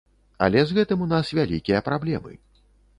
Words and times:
Але 0.45 0.63
з 0.69 0.77
гэтым 0.79 1.05
у 1.07 1.09
нас 1.13 1.33
вялікія 1.41 1.85
праблемы. 1.91 2.39